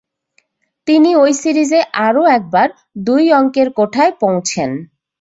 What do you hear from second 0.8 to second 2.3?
তিনি ঐ সিরিজে আরও